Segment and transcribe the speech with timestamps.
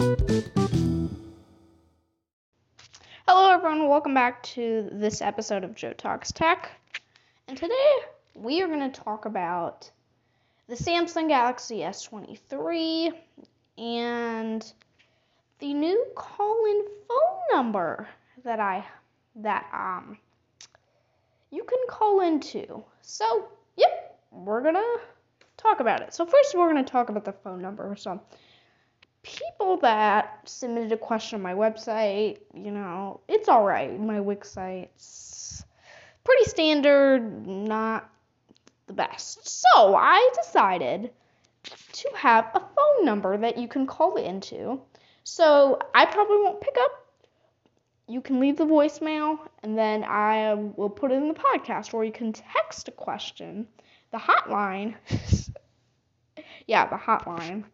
[0.00, 0.16] Hello,
[3.52, 3.86] everyone.
[3.86, 6.70] Welcome back to this episode of Joe Talks Tech.
[7.46, 7.96] And today
[8.34, 9.90] we are going to talk about
[10.68, 13.12] the Samsung Galaxy S23
[13.76, 14.72] and
[15.58, 18.08] the new call-in phone number
[18.42, 18.82] that I
[19.36, 20.16] that um
[21.50, 22.82] you can call into.
[23.02, 25.00] So, yep, we're going to
[25.58, 26.14] talk about it.
[26.14, 27.94] So, first we're going to talk about the phone number.
[27.96, 28.18] So,
[29.22, 33.98] people that submitted a question on my website, you know, it's all right.
[33.98, 35.64] My Wix site's
[36.24, 38.10] pretty standard, not
[38.86, 39.48] the best.
[39.48, 41.10] So I decided
[41.92, 44.80] to have a phone number that you can call into.
[45.24, 47.06] So I probably won't pick up.
[48.08, 52.04] You can leave the voicemail and then I will put it in the podcast, or
[52.04, 53.68] you can text a question.
[54.10, 54.96] The hotline,
[56.66, 57.64] yeah, the hotline.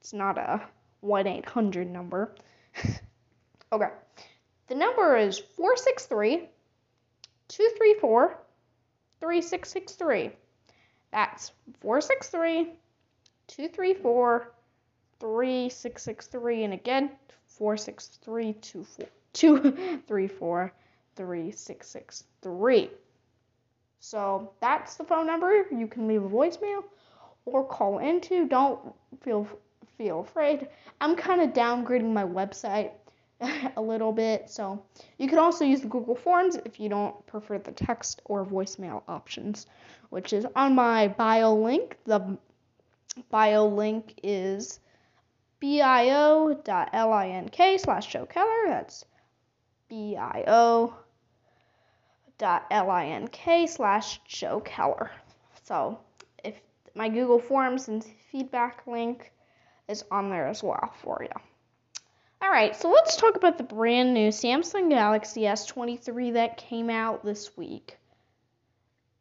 [0.00, 0.60] It's not a
[1.06, 2.34] 1 800 number.
[3.72, 3.88] okay.
[4.68, 6.48] The number is 463
[7.48, 8.38] 234
[9.20, 10.30] 3663.
[11.12, 12.72] That's 463
[13.46, 14.52] 234
[15.20, 16.64] 3663.
[16.64, 17.10] And again,
[17.46, 18.54] 463
[19.32, 20.72] 234
[21.16, 22.90] 3663.
[24.00, 25.66] So that's the phone number.
[25.70, 26.84] You can leave a voicemail
[27.44, 28.46] or call into.
[28.46, 28.80] Don't
[29.22, 29.48] feel
[29.96, 30.68] feel afraid.
[31.00, 32.92] I'm kind of downgrading my website
[33.76, 34.48] a little bit.
[34.50, 34.82] So
[35.18, 39.02] you can also use the Google Forms if you don't prefer the text or voicemail
[39.08, 39.66] options,
[40.10, 41.96] which is on my bio link.
[42.04, 42.38] The
[43.30, 44.80] bio link is
[45.60, 46.64] bio.link
[47.78, 48.68] slash Joe Keller.
[48.68, 49.04] That's
[49.88, 50.94] bio
[52.38, 55.10] dot link slash Joe Keller.
[55.64, 55.98] So
[56.44, 56.60] if
[56.94, 59.32] my Google Forms and feedback link
[59.88, 61.40] is on there as well for you.
[62.42, 67.24] All right, so let's talk about the brand new Samsung Galaxy S23 that came out
[67.24, 67.96] this week.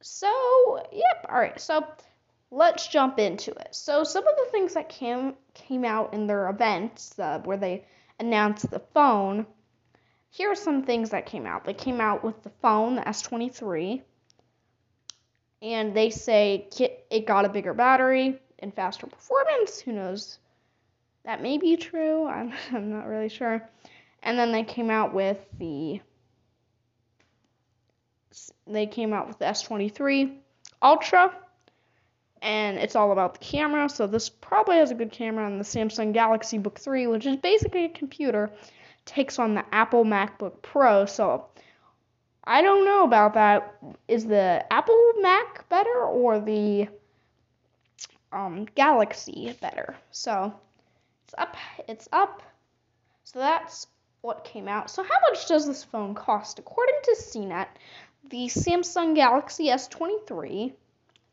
[0.00, 1.60] So, yep, all right.
[1.60, 1.86] So,
[2.50, 3.68] let's jump into it.
[3.74, 7.84] So, some of the things that came came out in their events uh, where they
[8.18, 9.46] announced the phone.
[10.30, 11.64] Here are some things that came out.
[11.64, 14.02] They came out with the phone, the S23,
[15.62, 16.68] and they say
[17.10, 19.80] it got a bigger battery and faster performance.
[19.80, 20.38] Who knows
[21.26, 22.26] that may be true.
[22.26, 23.68] I'm, I'm not really sure.
[24.22, 26.00] And then they came out with the
[28.66, 30.36] they came out with the S23
[30.82, 31.32] Ultra
[32.42, 33.88] and it's all about the camera.
[33.88, 37.36] So this probably has a good camera and the Samsung Galaxy Book 3, which is
[37.36, 38.50] basically a computer,
[39.04, 41.06] takes on the Apple MacBook Pro.
[41.06, 41.46] So
[42.44, 43.78] I don't know about that.
[44.06, 46.88] Is the Apple Mac better or the
[48.32, 49.96] um, Galaxy better?
[50.10, 50.52] So
[51.26, 51.56] it's up.
[51.88, 52.42] It's up.
[53.24, 53.88] So that's
[54.20, 54.90] what came out.
[54.90, 56.60] So how much does this phone cost?
[56.60, 57.66] According to CNET,
[58.30, 60.72] the Samsung Galaxy S23,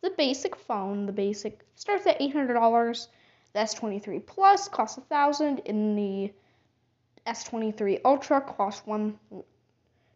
[0.02, 3.08] the basic phone, the basic starts at $800.
[3.54, 6.34] The S23 Plus costs $1,000 and the
[7.28, 9.20] S23 Ultra costs one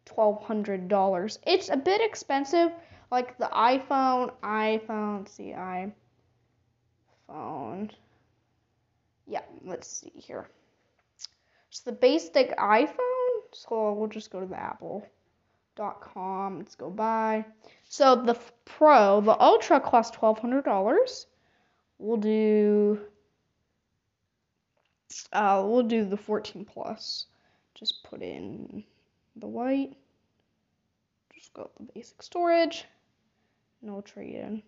[0.08, 1.38] $1,200.
[1.46, 2.72] It's a bit expensive,
[3.12, 5.54] like the iPhone, iPhone, see,
[7.30, 7.92] iPhone
[9.28, 10.48] yeah, let's see here.
[11.70, 12.96] It's the basic iPhone.
[13.52, 15.10] So we'll just go to the apple.com.
[16.60, 17.46] Let's go buy.
[17.88, 21.26] So the Pro, the Ultra costs $1,200.
[22.00, 23.00] We'll do
[25.32, 27.28] uh, we'll do the 14 plus.
[27.74, 28.84] Just put in
[29.36, 29.96] the white.
[31.34, 32.86] Just go the basic storage.
[33.82, 34.64] No trade in.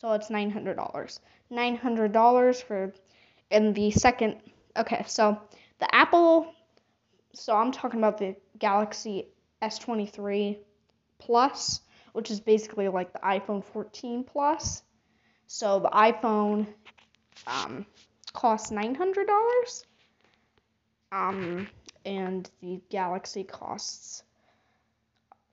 [0.00, 1.18] So it's $900.
[1.50, 2.92] $900 for
[3.50, 4.36] in the second
[4.76, 5.40] okay, so
[5.80, 6.52] the Apple
[7.34, 9.28] so I'm talking about the Galaxy
[9.62, 10.58] S23
[11.18, 11.80] Plus,
[12.12, 14.82] which is basically like the iPhone 14 Plus.
[15.46, 16.66] So the iPhone
[17.46, 17.86] um,
[18.32, 19.84] costs $900
[21.12, 21.68] um,
[22.04, 24.22] and the Galaxy costs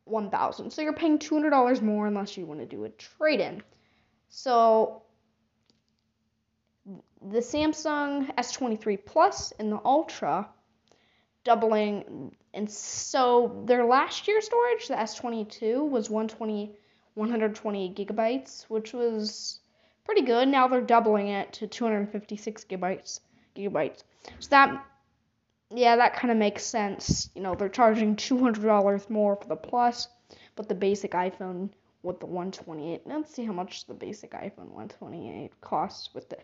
[0.05, 3.63] 1000 So you're paying $200 more unless you want to do a trade in.
[4.37, 5.03] So
[7.21, 10.49] the Samsung S23 Plus and the Ultra
[11.45, 16.75] doubling and so their last year storage the S22 was 120
[17.13, 19.61] 120 gigabytes which was
[20.03, 20.49] pretty good.
[20.49, 23.21] Now they're doubling it to 256 gigabytes
[23.55, 24.03] gigabytes.
[24.39, 24.85] So that
[25.73, 27.29] yeah that kind of makes sense.
[27.35, 30.09] You know they're charging $200 more for the plus
[30.57, 31.69] but the basic iPhone
[32.05, 33.01] with the 128.
[33.05, 36.37] Let's see how much the basic iPhone 128 costs with the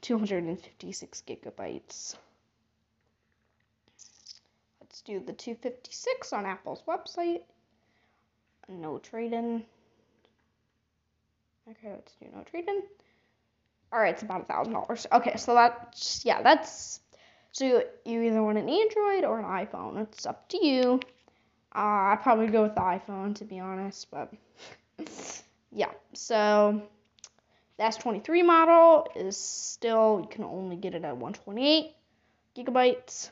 [0.00, 2.16] 256 gigabytes.
[4.80, 7.42] Let's do the 256 on Apple's website.
[8.68, 9.64] No trade-in.
[11.70, 12.82] Okay, let's do no trade-in.
[13.92, 15.06] All right, it's about a thousand dollars.
[15.12, 17.00] Okay, so that's yeah, that's
[17.52, 20.00] so you, either want an Android or an iPhone.
[20.02, 21.00] It's up to you.
[21.74, 24.32] Uh, I'd probably go with the iPhone to be honest, but
[25.72, 25.90] yeah.
[26.14, 26.82] So
[27.76, 31.94] the S23 model is still you can only get it at 128
[32.56, 33.30] gigabytes.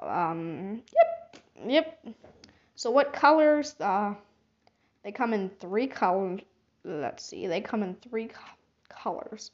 [0.00, 1.36] Um, yep,
[1.66, 2.06] yep.
[2.74, 3.76] So what colors?
[3.78, 4.14] Uh,
[5.04, 6.40] they come in three colors.
[6.84, 7.46] Let's see.
[7.46, 8.40] They come in three co-
[8.88, 9.50] colors.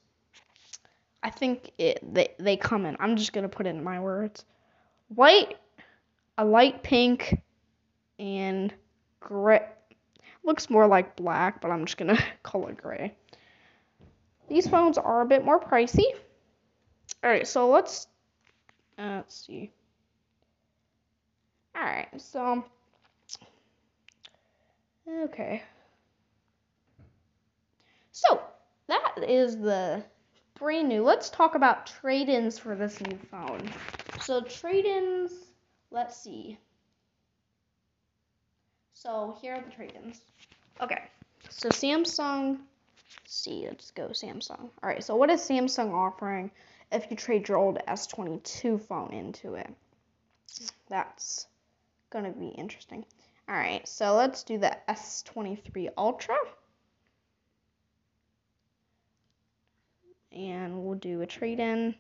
[1.23, 2.97] I think it they they come in.
[3.01, 4.45] I'm just gonna put it in my words.
[5.09, 5.57] White,
[6.39, 7.41] a light pink,
[8.19, 8.73] and
[9.21, 9.67] gray.
[10.45, 13.15] Looks more like black, but I'm just gonna call it gray.
[14.49, 16.07] These phones are a bit more pricey.
[17.23, 18.07] All right, so let's
[18.99, 19.71] uh, let's see.
[21.77, 22.65] All right, so
[25.25, 25.63] okay.
[28.13, 28.41] So
[28.89, 30.03] that is the
[30.59, 31.05] brand new.
[31.05, 33.71] Let's talk about trade-ins for this new phone.
[34.21, 35.33] So trade-ins,
[35.91, 36.59] let's see.
[39.01, 40.21] So here are the trade-ins.
[40.81, 41.05] Okay.
[41.51, 42.59] So Samsung,
[43.27, 44.59] see, let's go Samsung.
[44.61, 45.05] All right.
[45.05, 46.51] So what is Samsung offering
[46.91, 49.73] if you trade your old S22 phone into it?
[50.89, 51.47] That's
[52.11, 53.05] gonna be interesting.
[53.49, 53.87] All right.
[53.87, 56.37] So let's do the S23 Ultra.
[60.31, 61.95] and we'll do a trade in.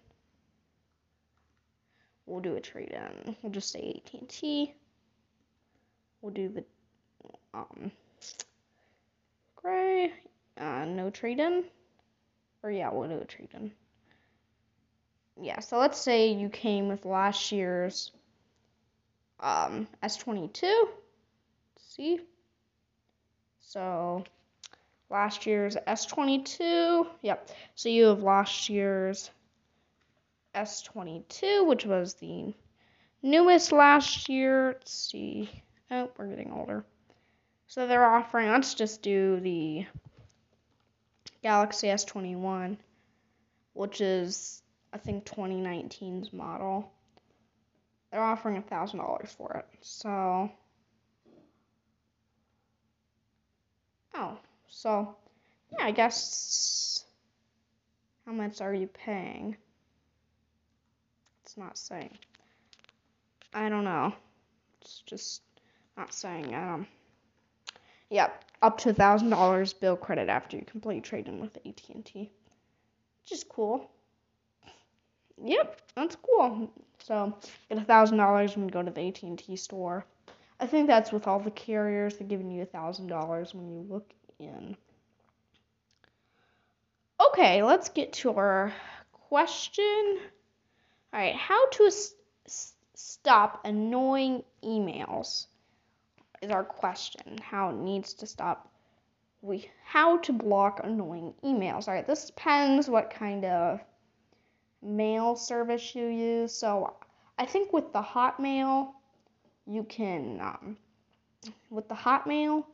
[2.26, 3.36] We'll do a trade in.
[3.42, 4.74] We'll just say AT&T.
[6.20, 6.64] We'll do the
[7.54, 7.90] um
[9.56, 10.12] gray.
[10.56, 11.64] Uh, no trade in.
[12.62, 13.72] Or yeah, we'll do a trade in.
[15.40, 18.10] Yeah, so let's say you came with last year's
[19.40, 20.62] um S22.
[20.62, 22.20] Let's see.
[23.60, 24.24] So
[25.10, 27.06] last year's S22.
[27.22, 27.50] Yep.
[27.74, 29.30] So you have last year's
[30.54, 32.54] S22, which was the
[33.22, 34.68] newest last year.
[34.68, 35.50] Let's see.
[35.90, 36.84] Oh, we're getting older.
[37.68, 39.84] So they're offering, let's just do the
[41.42, 42.78] Galaxy S21,
[43.74, 46.90] which is, I think, 2019's model.
[48.10, 49.66] They're offering $1,000 for it.
[49.82, 50.50] So,
[54.14, 54.38] oh,
[54.68, 55.14] so,
[55.70, 57.04] yeah, I guess
[58.24, 59.58] how much are you paying?
[61.44, 62.16] It's not saying.
[63.52, 64.14] I don't know.
[64.80, 65.42] It's just
[65.98, 66.54] not saying.
[66.54, 66.86] Um,
[68.10, 68.31] yeah,
[68.62, 72.31] up to a thousand dollars bill credit after you complete trading with AT and T,
[73.25, 73.90] which is cool.
[75.44, 76.70] Yep, that's cool.
[76.99, 77.34] So
[77.69, 80.05] get a thousand dollars when you go to the AT and T store.
[80.60, 82.16] I think that's with all the carriers.
[82.19, 84.76] They're giving you a thousand dollars when you look in.
[87.28, 88.72] Okay, let's get to our
[89.12, 90.19] question.
[91.12, 92.14] All right, how to s-
[92.94, 95.46] stop annoying emails
[96.43, 97.38] is our question.
[97.43, 98.70] How it needs to stop.
[99.40, 101.88] We how to block annoying emails.
[101.88, 103.81] All right, this depends what kind of
[104.82, 106.52] mail service you use.
[106.52, 106.97] So
[107.38, 108.92] I think with the Hotmail,
[109.66, 110.76] you can um,
[111.71, 112.64] with the Hotmail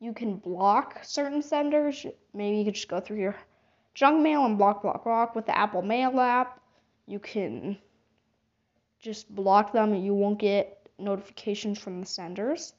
[0.00, 2.04] you can block certain senders.
[2.34, 3.36] Maybe you could just go through your
[3.94, 5.34] junk mail and block, block, block.
[5.34, 6.60] With the Apple Mail app,
[7.06, 7.78] you can
[9.00, 12.72] just block them and you won't get notifications from the senders.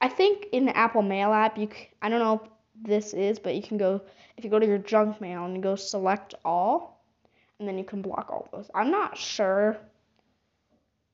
[0.00, 2.50] I think in the Apple Mail app, you can, I don't know if
[2.82, 4.00] this is, but you can go
[4.36, 7.04] if you go to your junk mail and you go select all,
[7.58, 8.70] and then you can block all those.
[8.74, 9.76] I'm not sure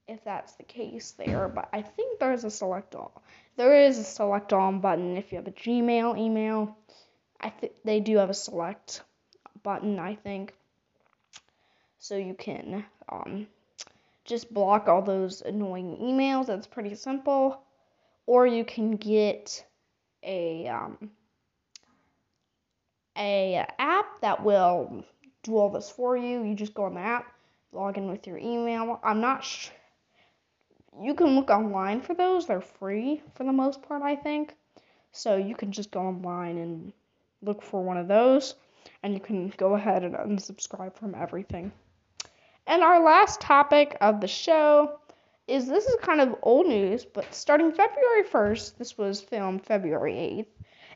[0.07, 3.23] if that's the case there, but I think there's a select all.
[3.57, 6.77] There is a select all button if you have a Gmail email.
[7.41, 9.03] I think they do have a select
[9.63, 10.55] button, I think.
[11.99, 13.49] So you can um,
[14.27, 16.47] just block all those annoying emails.
[16.47, 17.63] That's pretty simple.
[18.27, 19.65] Or you can get
[20.23, 21.11] a um,
[23.17, 25.05] a app that will
[25.43, 26.43] do all this for you.
[26.43, 27.33] You just go on the app,
[27.73, 29.01] log in with your email.
[29.03, 29.73] I'm not sure
[31.01, 32.47] you can look online for those.
[32.47, 34.55] They're free for the most part, I think.
[35.13, 36.93] So you can just go online and
[37.43, 38.55] look for one of those,
[39.03, 41.73] and you can go ahead and unsubscribe from everything.
[42.69, 44.99] And our last topic of the show
[45.47, 50.15] is this is kind of old news, but starting February 1st, this was filmed February
[50.15, 50.47] 8th.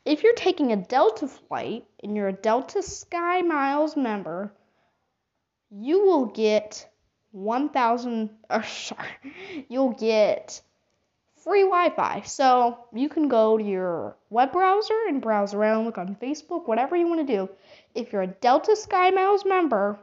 [0.04, 4.52] if you're taking a Delta flight and you're a Delta Sky Miles member,
[5.70, 6.88] you will get
[7.30, 9.08] 1000 or sorry,
[9.68, 10.60] you'll get
[11.36, 12.22] free Wi-Fi.
[12.22, 16.96] So, you can go to your web browser and browse around, look on Facebook, whatever
[16.96, 17.48] you want to do.
[17.94, 20.00] If you're a Delta Sky Miles member,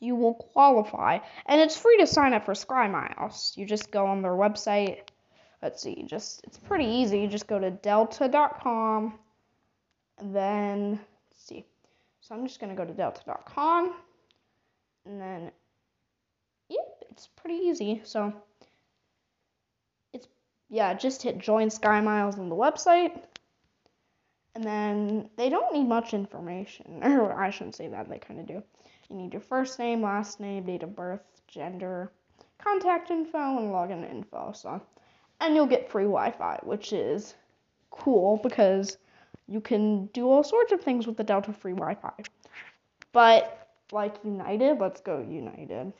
[0.00, 1.18] you will qualify.
[1.46, 3.52] And it's free to sign up for Sky Miles.
[3.56, 5.00] You just go on their website.
[5.62, 7.20] Let's see, just it's pretty easy.
[7.20, 9.18] You just go to delta.com
[10.22, 10.92] then
[11.30, 11.64] let's see.
[12.20, 13.94] So I'm just gonna go to delta.com
[15.06, 15.50] and then
[16.68, 18.00] yep, it's pretty easy.
[18.04, 18.32] So
[20.12, 20.28] it's
[20.70, 23.22] yeah, just hit join Sky Miles on the website.
[24.56, 27.00] And then they don't need much information.
[27.02, 28.62] Or I shouldn't say that, they kind of do.
[29.10, 32.10] You need your first name, last name, date of birth, gender,
[32.58, 34.52] contact info, and login info.
[34.54, 34.80] So,
[35.40, 37.34] and you'll get free Wi-Fi, which is
[37.90, 38.98] cool because
[39.46, 42.12] you can do all sorts of things with the Delta free Wi-Fi.
[43.12, 45.92] But like United, let's go United.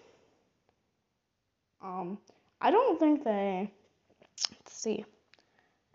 [1.82, 2.18] Um,
[2.60, 3.70] I don't think they.
[4.50, 5.04] Let's see.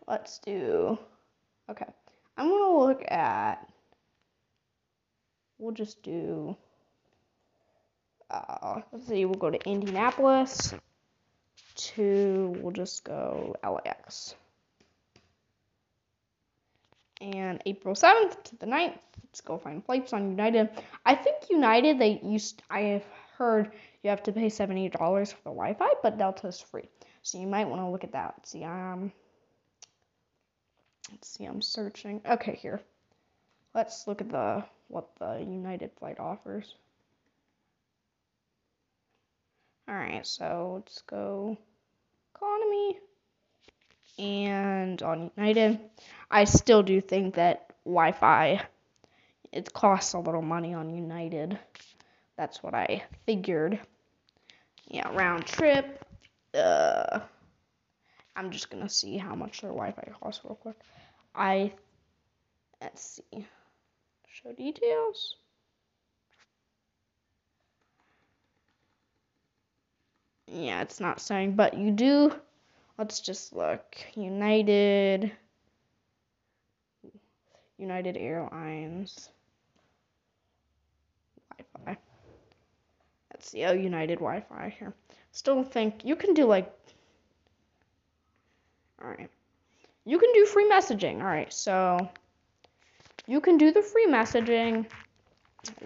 [0.08, 0.98] Let's do.
[1.70, 1.86] Okay,
[2.38, 3.68] I'm gonna look at.
[5.58, 6.56] We'll just do
[8.30, 10.74] uh, let's see, we'll go to Indianapolis
[11.76, 14.36] to, we'll just go LAX.
[17.22, 20.70] And April 7th to the 9th, let's go find flights on United.
[21.06, 23.06] I think United, they used, I have
[23.38, 23.72] heard
[24.04, 26.88] you have to pay $70 for the Wi Fi, but Delta is free.
[27.22, 28.36] So you might want to look at that.
[28.38, 29.12] Let's see, um,
[31.12, 32.22] let's see, I'm searching.
[32.30, 32.80] Okay, here.
[33.76, 36.74] Let's look at the what the United flight offers.
[39.90, 41.58] Alright, so let's go
[42.36, 43.00] economy
[44.20, 45.80] and on United.
[46.30, 48.62] I still do think that Wi-Fi
[49.52, 51.58] it costs a little money on United.
[52.38, 53.80] That's what I figured.
[54.88, 56.06] Yeah, round trip.
[56.54, 57.22] Uh,
[58.36, 60.78] I'm just gonna see how much their Wi-Fi costs real quick.
[61.34, 61.74] I
[62.80, 63.48] let's see.
[64.28, 65.36] Show details.
[70.52, 72.34] Yeah, it's not saying, but you do.
[72.98, 73.98] Let's just look.
[74.16, 75.32] United.
[77.78, 79.30] United Airlines.
[81.50, 81.98] Wi Fi.
[83.32, 83.64] Let's see.
[83.66, 84.94] Oh, United Wi Fi here.
[85.32, 86.74] Still think you can do like.
[89.02, 89.30] Alright.
[90.06, 91.20] You can do free messaging.
[91.20, 92.10] Alright, so.
[93.28, 94.88] You can do the free messaging.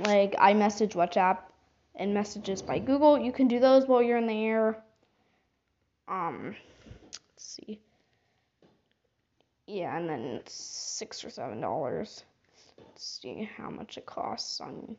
[0.06, 1.40] Like iMessage, WhatsApp,
[1.96, 3.18] and messages by Google.
[3.18, 4.84] You can do those while you're in the air.
[6.08, 6.56] Um,
[7.06, 7.80] let's see.
[9.68, 12.24] Yeah, and then it's six or seven dollars.
[12.78, 14.98] Let's see how much it costs on.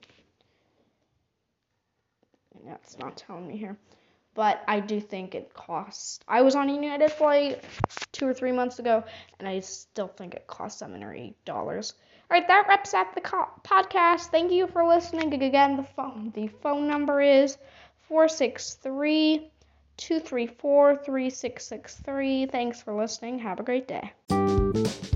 [2.66, 3.76] That's not telling me here,
[4.34, 6.24] but I do think it cost.
[6.28, 7.62] I was on a United flight
[8.12, 9.04] two or three months ago,
[9.38, 11.94] and I still think it cost seven or eight dollars.
[12.30, 14.26] All right, that wraps up the co- podcast.
[14.26, 15.32] Thank you for listening.
[15.34, 17.58] Again, the phone the phone number is
[18.08, 19.50] 463
[19.96, 22.46] 234 3663.
[22.46, 23.38] Thanks for listening.
[23.38, 25.13] Have a great day.